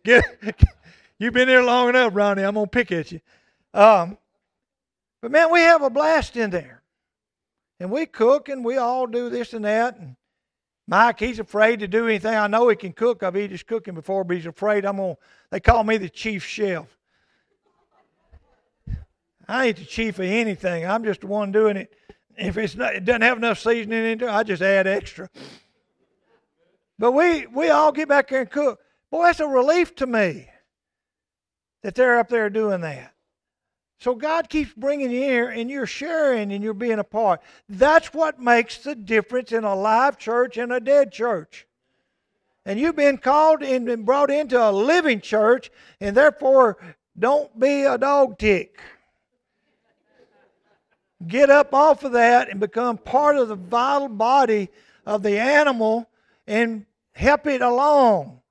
[1.17, 2.43] You've been there long enough, Ronnie.
[2.43, 3.21] I'm gonna pick at you.
[3.73, 4.17] Um,
[5.21, 6.81] but man, we have a blast in there,
[7.79, 10.15] and we cook and we all do this and that, and
[10.87, 12.35] Mike, he's afraid to do anything.
[12.35, 13.23] I know he can cook.
[13.23, 15.21] I've eaten his cooking before, but he's afraid I'm going to.
[15.49, 16.85] They call me the chief chef.
[19.47, 20.85] I ain't the chief of anything.
[20.85, 21.93] I'm just the one doing it.
[22.37, 25.29] If it's not, it doesn't have enough seasoning into it, I just add extra.
[26.97, 28.79] But we, we all get back there and cook.
[29.11, 30.49] Boy, that's a relief to me
[31.83, 33.13] that they're up there doing that.
[33.99, 37.41] So God keeps bringing you here and you're sharing and you're being a part.
[37.69, 41.65] That's what makes the difference in a live church and a dead church.
[42.65, 45.69] And you've been called and been brought into a living church,
[46.01, 46.77] and therefore
[47.17, 48.79] don't be a dog tick.
[51.25, 54.69] Get up off of that and become part of the vital body
[55.05, 56.09] of the animal
[56.47, 58.41] and help it along.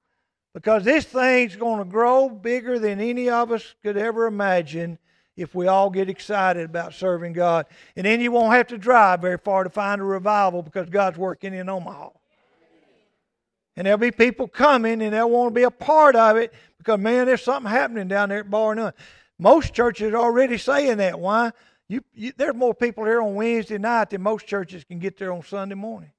[0.53, 4.99] Because this thing's going to grow bigger than any of us could ever imagine
[5.37, 7.67] if we all get excited about serving God.
[7.97, 11.19] And then you won't have to drive very far to find a revival because God's
[11.19, 12.11] working in Omaha.
[13.77, 17.01] And there'll be people coming and they'll want to be a part of it because,
[17.01, 18.93] man, there's something happening down there at Bar None.
[19.39, 21.19] Most churches are already saying that.
[21.19, 21.51] Why?
[21.89, 25.33] You, you, there's more people here on Wednesday night than most churches can get there
[25.33, 26.11] on Sunday morning.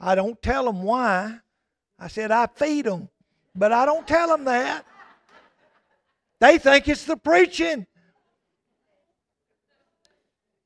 [0.00, 1.38] I don't tell them why.
[1.98, 3.08] I said I feed them,
[3.54, 4.86] but I don't tell them that.
[6.40, 7.86] They think it's the preaching.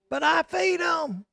[0.09, 1.25] But I feed them.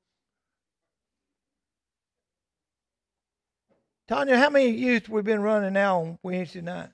[4.07, 6.89] Tanya, how many youth we've been running now on Wednesday night?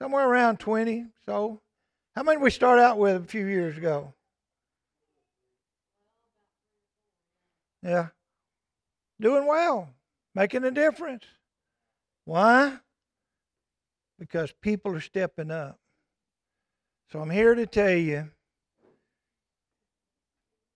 [0.00, 1.06] Somewhere around 20.
[1.24, 1.60] So,
[2.14, 4.12] how many we start out with a few years ago?
[7.84, 8.08] Yeah.
[9.20, 9.90] Doing well,
[10.34, 11.24] making a difference.
[12.24, 12.78] Why?
[14.18, 15.78] because people are stepping up.
[17.10, 18.30] So I'm here to tell you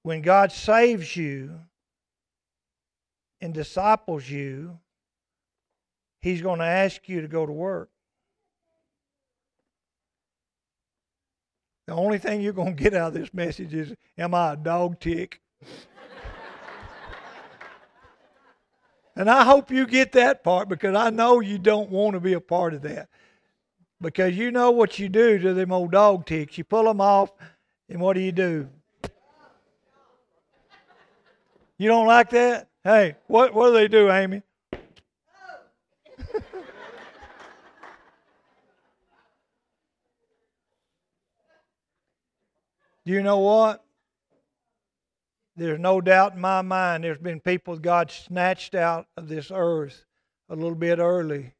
[0.03, 1.59] when God saves you
[3.41, 4.79] and disciples you,
[6.21, 7.91] He's going to ask you to go to work.
[11.87, 14.57] The only thing you're going to get out of this message is Am I a
[14.57, 15.41] dog tick?
[19.19, 22.35] and I hope you get that part because I know you don't want to be
[22.35, 23.09] a part of that.
[24.01, 26.57] Because you know what you do to them old dog ticks.
[26.57, 27.33] You pull them off,
[27.89, 28.69] and what do you do?
[31.79, 32.69] You don't like that?
[32.85, 34.43] Hey, what, what do they do, Amy?
[43.05, 43.83] Do you know what?
[45.59, 50.05] There's no doubt in my mind there's been people God snatched out of this earth
[50.49, 51.53] a little bit early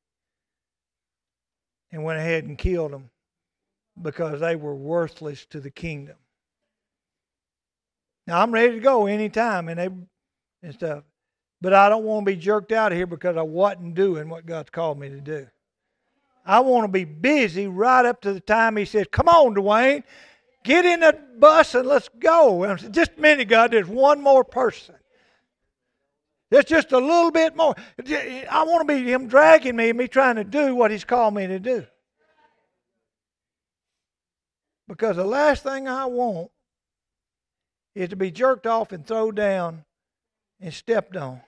[1.91, 3.11] and went ahead and killed them
[4.01, 6.15] because they were worthless to the kingdom.
[8.29, 9.89] Now I'm ready to go anytime and they
[10.63, 11.03] and stuff.
[11.61, 14.47] But I don't want to be jerked out of here because I wasn't doing what
[14.47, 15.49] God's called me to do.
[16.47, 20.05] I want to be busy right up to the time He says, Come on, Dwayne,
[20.69, 22.63] get in the bus and let's go.
[22.63, 24.95] And I said, Just a minute, God, there's one more person.
[26.51, 27.75] There's just a little bit more.
[28.07, 31.35] I want to be Him dragging me and me trying to do what He's called
[31.35, 31.87] me to do.
[34.87, 36.51] Because the last thing I want
[37.95, 39.85] is to be jerked off and thrown down
[40.61, 41.41] and stepped on.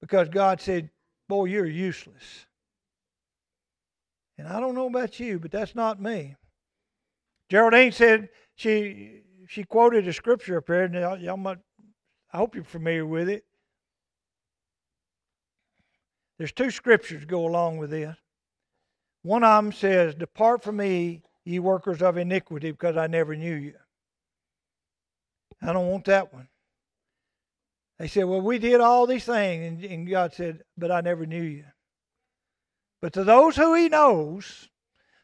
[0.00, 0.90] Because God said,
[1.28, 2.46] Boy, you're useless.
[4.38, 6.36] And I don't know about you, but that's not me.
[7.48, 11.58] Geraldine said she she quoted a scripture up here, and y'all, might,
[12.32, 13.44] I hope you're familiar with it.
[16.38, 18.16] There's two scriptures go along with this.
[19.22, 23.54] One of them says, Depart from me, ye workers of iniquity, because I never knew
[23.54, 23.74] you.
[25.62, 26.48] I don't want that one.
[27.98, 29.84] They said, Well, we did all these things.
[29.84, 31.64] And, God said, But I never knew you.
[33.00, 34.68] But to those who He knows,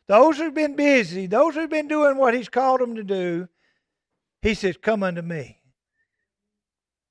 [0.08, 3.48] those who've been busy, those who've been doing what He's called them to do,
[4.40, 5.58] He says, Come unto me.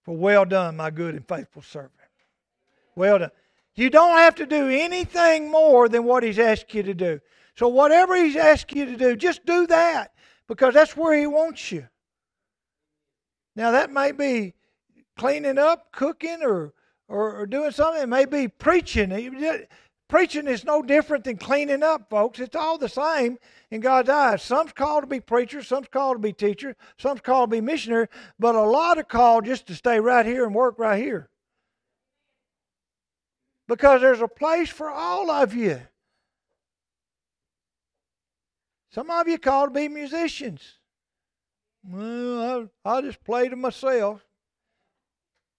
[0.04, 1.94] For well done, my good and faithful servant.
[2.96, 3.32] Well done.
[3.76, 7.20] You don't have to do anything more than what He's asked you to do.
[7.56, 10.14] So, whatever He's asked you to do, just do that
[10.48, 11.88] because that's where He wants you.
[13.56, 14.54] Now, that may be
[15.18, 16.74] cleaning up, cooking, or,
[17.08, 18.04] or, or doing something.
[18.04, 19.12] It may be preaching.
[20.12, 22.42] Preaching is no different than cleaning up, folks.
[22.42, 23.40] It's all the same
[23.72, 24.44] in God's eyes.
[24.44, 28.08] Some's called to be preachers, some's called to be teachers, some's called to be missionary,
[28.38, 31.30] but a lot are called just to stay right here and work right here
[33.70, 35.80] because there's a place for all of you.
[38.90, 40.80] Some of you called to be musicians.
[41.90, 44.26] Well, I, I just play to myself.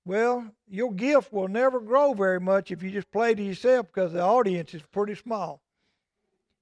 [0.04, 4.12] Well, your gift will never grow very much if you just play to yourself because
[4.12, 5.62] the audience is pretty small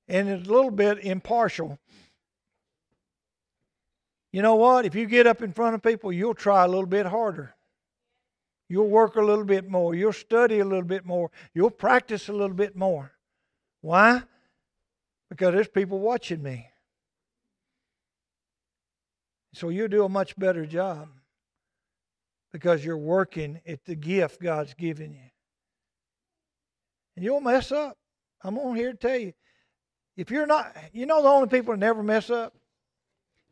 [0.08, 1.78] and it's a little bit impartial.
[4.32, 4.84] You know what?
[4.84, 7.54] If you get up in front of people, you'll try a little bit harder.
[8.68, 9.94] You'll work a little bit more.
[9.94, 11.30] You'll study a little bit more.
[11.54, 13.12] You'll practice a little bit more.
[13.80, 14.22] Why?
[15.28, 16.68] Because there's people watching me.
[19.54, 21.08] So you'll do a much better job
[22.52, 25.30] because you're working at the gift God's given you.
[27.16, 27.96] And you'll mess up.
[28.42, 29.32] I'm on here to tell you.
[30.16, 32.54] If you're not, you know, the only people that never mess up?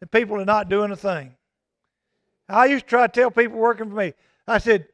[0.00, 1.34] The people that are not doing a thing.
[2.48, 4.14] I used to try to tell people working for me,
[4.46, 4.86] I said,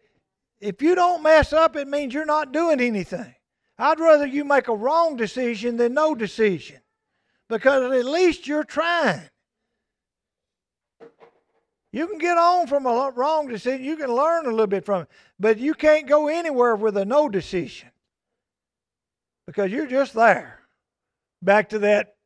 [0.60, 3.34] if you don't mess up, it means you're not doing anything.
[3.78, 6.80] I'd rather you make a wrong decision than no decision
[7.48, 9.28] because at least you're trying.
[11.94, 13.84] You can get on from a wrong decision.
[13.84, 15.08] You can learn a little bit from it.
[15.38, 17.88] But you can't go anywhere with a no decision
[19.46, 20.58] because you're just there.
[21.40, 22.16] Back to that.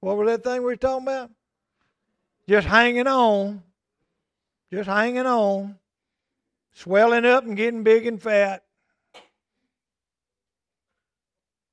[0.00, 1.30] What was that thing we were talking about?
[2.46, 3.62] Just hanging on.
[4.70, 5.76] Just hanging on.
[6.74, 8.62] Swelling up and getting big and fat.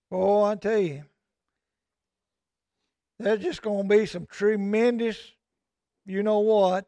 [0.09, 1.03] Oh, I tell you,
[3.19, 5.17] there's just going to be some tremendous
[6.05, 6.85] you know what,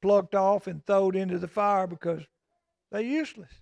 [0.00, 2.22] plucked off and thrown into the fire because
[2.90, 3.52] they're useless.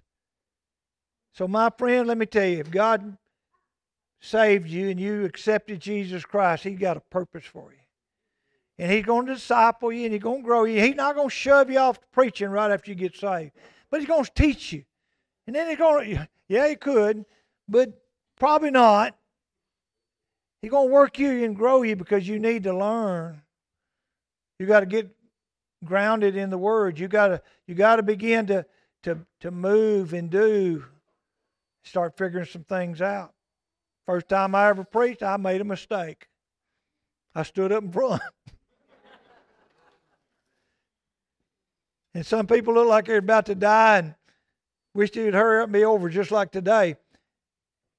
[1.32, 3.16] So, my friend, let me tell you, if God
[4.20, 7.78] saved you and you accepted Jesus Christ, He's got a purpose for you.
[8.78, 10.80] And He's going to disciple you and He's going to grow you.
[10.80, 13.52] He's not going to shove you off to preaching right after you get saved,
[13.90, 14.84] but He's going to teach you.
[15.46, 17.24] And then He's going to, yeah, He could,
[17.68, 17.90] but
[18.38, 19.16] probably not.
[20.62, 23.42] He's going to work you and grow you because you need to learn.
[24.58, 25.10] You got to get
[25.84, 26.98] grounded in the Word.
[26.98, 28.66] You got to you got to begin to
[29.02, 30.84] to to move and do.
[31.84, 33.32] Start figuring some things out.
[34.06, 36.28] First time I ever preached, I made a mistake.
[37.34, 38.22] I stood up in front.
[42.14, 44.14] and some people look like they're about to die and
[44.94, 46.96] wish they'd hurry up and be over just like today.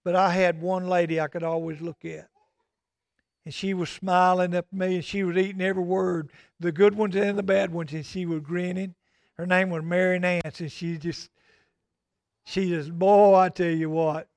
[0.04, 2.30] But I had one lady I could always look at
[3.48, 6.96] and she was smiling up at me and she was eating every word, the good
[6.96, 8.94] ones and the bad ones, and she was grinning.
[9.38, 11.30] Her name was Mary Nance, and she just,
[12.46, 14.28] she just, boy, I tell you what,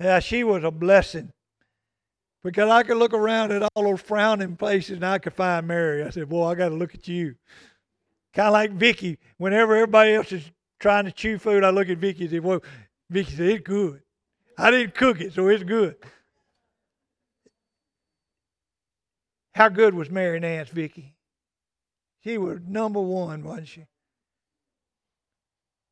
[0.00, 1.32] yeah, she was a blessing.
[2.42, 6.02] Because I could look around at all those frowning faces and I could find Mary.
[6.02, 7.36] I said, boy, I got to look at you.
[8.34, 9.18] Kind of like Vicky.
[9.36, 10.50] Whenever everybody else is
[10.80, 12.64] trying to chew food, I look at Vicky and say, well,
[13.10, 14.02] Vicky said, it's good.
[14.58, 15.94] I didn't cook it, so it's good.
[19.58, 21.16] How good was Mary Nance, Vicky?
[22.22, 23.86] She was number one, wasn't she?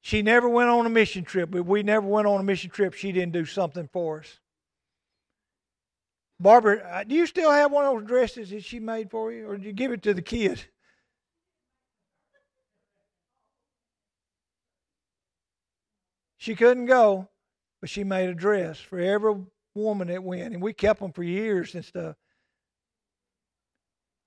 [0.02, 1.52] She never went on a mission trip.
[1.52, 4.38] If we never went on a mission trip, she didn't do something for us.
[6.38, 9.48] Barbara, uh, do you still have one of those dresses that she made for you,
[9.48, 10.64] or did you give it to the kid?
[16.36, 17.28] She couldn't go,
[17.80, 19.34] but she made a dress for every
[19.74, 22.14] woman that went, and we kept them for years and stuff.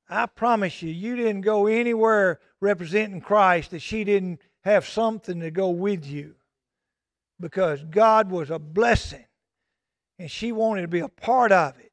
[0.10, 5.51] I promise you, you didn't go anywhere representing Christ that she didn't have something to
[5.51, 6.36] go with you.
[7.39, 9.26] Because God was a blessing
[10.18, 11.91] and she wanted to be a part of it.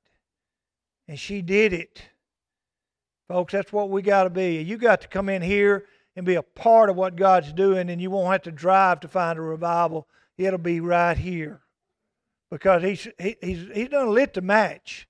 [1.06, 2.02] And she did it.
[3.28, 4.60] Folks, that's what we got to be.
[4.62, 5.84] You got to come in here
[6.16, 9.08] and be a part of what God's doing, and you won't have to drive to
[9.08, 10.08] find a revival.
[10.38, 11.60] It'll be right here.
[12.50, 15.06] Because he's, he, he's, he's done lit the match.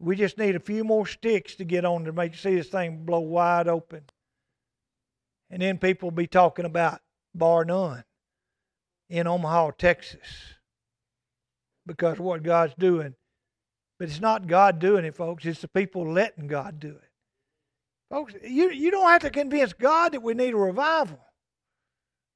[0.00, 3.04] We just need a few more sticks to get on to make see this thing
[3.04, 4.04] blow wide open.
[5.50, 7.00] And then people will be talking about
[7.34, 8.04] bar none
[9.10, 10.54] in Omaha, Texas.
[11.86, 13.14] Because what God's doing.
[13.98, 15.44] But it's not God doing it, folks.
[15.44, 17.10] It's the people letting God do it.
[18.10, 21.20] Folks, you, you don't have to convince God that we need a revival.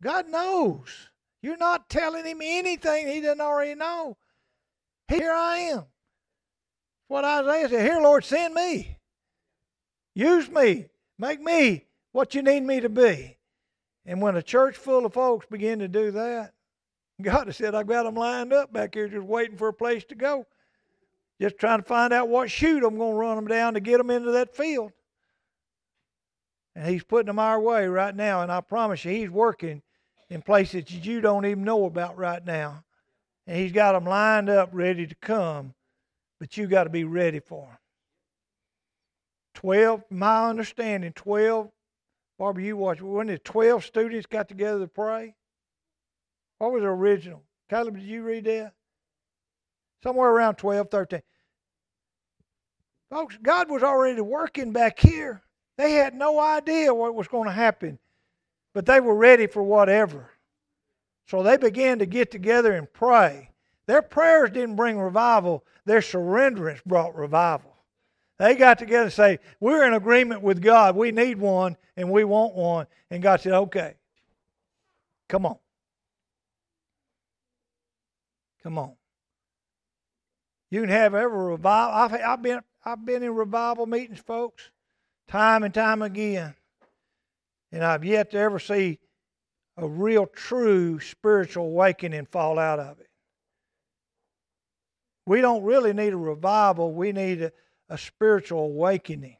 [0.03, 1.09] God knows.
[1.41, 4.19] You're not telling him anything he doesn't already know.
[5.09, 5.85] Here I am
[7.09, 7.87] what Isaiah said.
[7.87, 8.99] Here, Lord, send me.
[10.15, 10.87] Use me.
[11.19, 13.37] Make me what you need me to be.
[14.07, 16.53] And when a church full of folks begin to do that,
[17.23, 20.05] God has said, I've got them lined up back here just waiting for a place
[20.07, 20.47] to go.
[21.41, 23.99] Just trying to find out what chute I'm going to run them down to get
[23.99, 24.93] them into that field.
[26.77, 28.43] And He's putting them our way right now.
[28.43, 29.83] And I promise you, He's working
[30.29, 32.85] in places that you don't even know about right now.
[33.47, 35.75] And He's got them lined up ready to come
[36.41, 37.79] but you got to be ready for them.
[39.55, 41.71] 12, my understanding, 12
[42.39, 43.03] Barbara, you watched.
[43.03, 45.35] When the 12 students got together to pray?
[46.59, 47.43] What was the original?
[47.71, 48.73] Caleb, did you read that?
[50.03, 51.23] Somewhere around 12, 13.
[53.11, 55.43] Folks, God was already working back here.
[55.79, 57.99] They had no idea what was going to happen,
[58.75, 60.31] but they were ready for whatever.
[61.27, 63.51] So they began to get together and pray.
[63.87, 67.75] Their prayers didn't bring revival, their surrenderance brought revival.
[68.39, 70.97] They got together and say, We're in agreement with God.
[70.97, 72.87] We need one and we want one.
[73.11, 73.95] And God said, Okay,
[75.29, 75.59] come on.
[78.63, 78.95] Come on.
[80.71, 81.95] You can have every revival.
[81.95, 84.71] I've, I've, been, I've been in revival meetings, folks,
[85.29, 86.55] time and time again.
[87.71, 88.99] And I've yet to ever see
[89.77, 93.04] a real, true spiritual awakening fall out of it.
[95.27, 97.53] We don't really need a revival, we need a,
[97.89, 99.37] a spiritual awakening.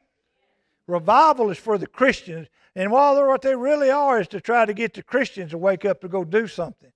[0.87, 4.73] Revival is for the Christians, and while what they really are is to try to
[4.73, 6.91] get the Christians to wake up to go do something.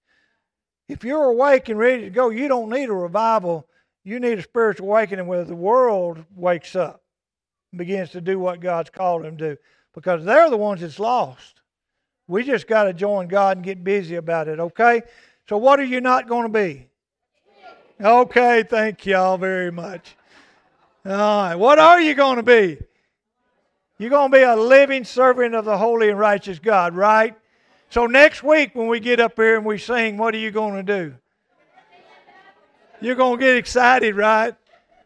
[0.87, 3.67] If you're awake and ready to go, you don't need a revival.
[4.03, 7.03] You need a spiritual awakening where the world wakes up
[7.71, 9.61] and begins to do what God's called them to do
[9.93, 11.61] because they're the ones that's lost.
[12.27, 15.03] We just got to join God and get busy about it, okay?
[15.47, 16.88] So, what are you not going to be?
[18.01, 20.15] Okay, thank y'all very much.
[21.05, 22.77] All right, what are you going to be?
[23.97, 27.35] You're going to be a living servant of the holy and righteous God, right?
[27.89, 30.75] So next week when we get up here and we sing, what are you going
[30.75, 31.15] to do?
[33.01, 34.55] You're going to get excited, right?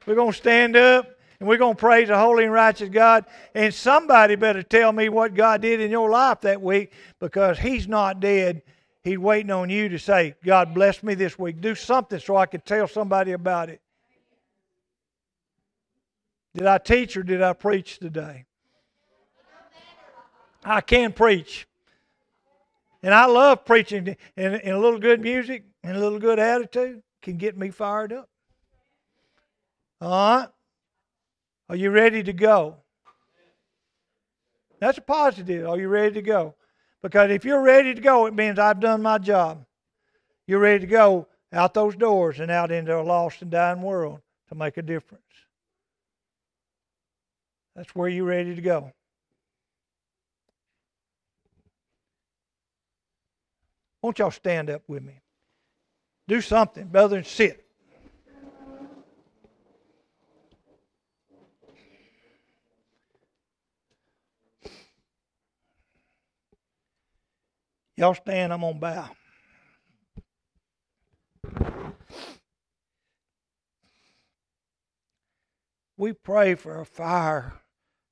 [0.06, 3.26] We're going to stand up and we're going to praise the holy and righteous God.
[3.56, 7.88] And somebody better tell me what God did in your life that week because He's
[7.88, 8.62] not dead.
[9.04, 11.60] He's waiting on you to say, God bless me this week.
[11.60, 13.82] Do something so I can tell somebody about it.
[16.54, 18.46] Did I teach or did I preach today?
[20.64, 21.68] I can preach.
[23.02, 27.02] And I love preaching, and, and a little good music and a little good attitude
[27.22, 28.30] can get me fired up.
[30.00, 30.48] All right?
[31.68, 32.78] Are you ready to go?
[34.80, 35.68] That's a positive.
[35.68, 36.56] Are you ready to go?
[37.04, 39.66] Because if you're ready to go, it means I've done my job.
[40.48, 44.22] You're ready to go out those doors and out into a lost and dying world
[44.50, 45.22] to make a difference.
[47.76, 48.92] That's where you're ready to go.
[54.02, 55.22] Won't y'all stand up with me?
[56.28, 57.63] Do something better than sit.
[67.96, 69.10] Y'all stand, I'm going to bow.
[75.96, 77.54] We pray for a fire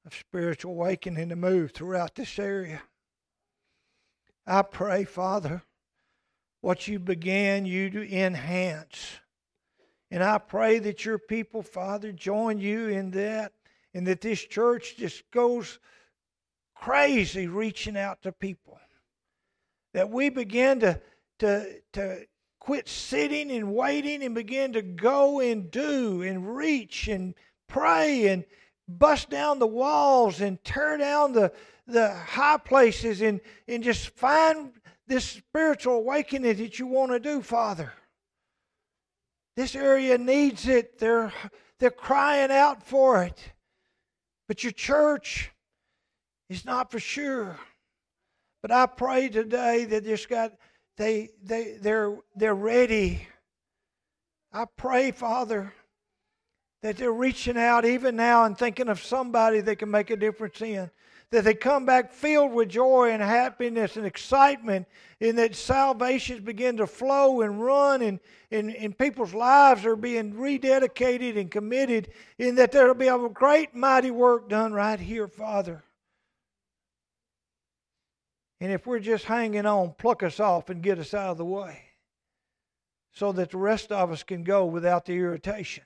[0.06, 2.84] of spiritual awakening to move throughout this area.
[4.46, 5.64] I pray, Father,
[6.62, 9.20] what you began, you to enhance.
[10.12, 13.54] And I pray that your people, Father, join you in that,
[13.94, 15.80] and that this church just goes
[16.76, 18.80] crazy reaching out to people.
[19.94, 21.02] That we begin to,
[21.40, 22.26] to, to
[22.60, 27.34] quit sitting and waiting and begin to go and do and reach and
[27.68, 28.46] pray and
[28.88, 31.52] bust down the walls and tear down the,
[31.88, 34.74] the high places and, and just find
[35.08, 37.92] this spiritual awakening that you want to do, Father.
[39.58, 41.00] This area needs it.
[41.00, 41.34] They're,
[41.80, 43.52] they're crying out for it.
[44.48, 45.52] But your church
[46.50, 47.60] is not for sure.
[48.62, 50.54] But I pray today that just got
[50.98, 53.28] they they they're they're ready.
[54.54, 55.74] I pray, Father,
[56.82, 60.62] that they're reaching out even now and thinking of somebody they can make a difference
[60.62, 60.92] in
[61.32, 64.86] that they come back filled with joy and happiness and excitement,
[65.22, 68.20] and that salvations begin to flow and run, and,
[68.52, 73.30] and, and people's lives are being rededicated and committed, and that there will be a
[73.30, 75.82] great, mighty work done right here, Father.
[78.62, 81.46] And if we're just hanging on, pluck us off and get us out of the
[81.46, 81.82] way
[83.12, 85.84] so that the rest of us can go without the irritation.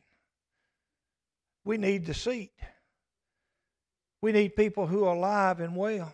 [1.64, 2.52] We need the seat.
[4.22, 6.14] We need people who are alive and well.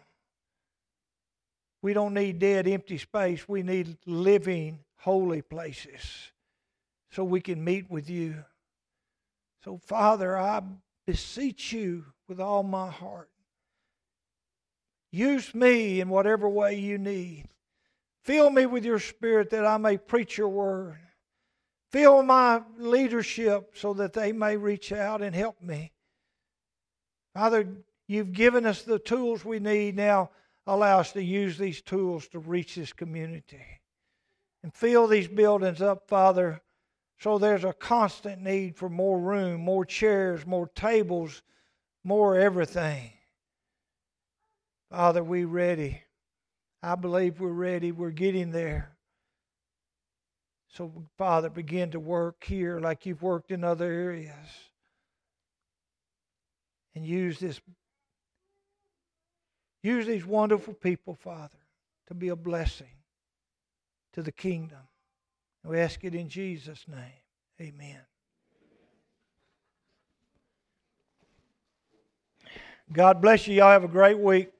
[1.81, 3.49] We don't need dead, empty space.
[3.49, 6.31] We need living, holy places
[7.09, 8.45] so we can meet with you.
[9.65, 10.61] So, Father, I
[11.07, 13.29] beseech you with all my heart.
[15.11, 17.45] Use me in whatever way you need.
[18.23, 20.97] Fill me with your spirit that I may preach your word.
[21.91, 25.91] Fill my leadership so that they may reach out and help me.
[27.33, 27.67] Father,
[28.11, 29.95] You've given us the tools we need.
[29.95, 30.31] Now,
[30.67, 33.63] allow us to use these tools to reach this community
[34.61, 36.61] and fill these buildings up, Father,
[37.21, 41.41] so there's a constant need for more room, more chairs, more tables,
[42.03, 43.13] more everything.
[44.91, 46.01] Father, we ready.
[46.83, 47.93] I believe we're ready.
[47.93, 48.91] We're getting there.
[50.67, 54.35] So, Father, begin to work here like you've worked in other areas.
[56.93, 57.61] And use this
[59.81, 61.57] use these wonderful people, Father,
[62.07, 62.97] to be a blessing
[64.11, 64.79] to the kingdom.
[65.63, 67.21] We ask it in Jesus' name.
[67.61, 68.01] Amen.
[72.91, 73.55] God bless you.
[73.55, 74.51] Y'all have a great week.